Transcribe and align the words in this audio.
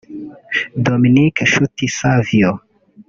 Dominique 0.85 1.39
Nshuti 1.47 1.85
Savio 1.97 2.49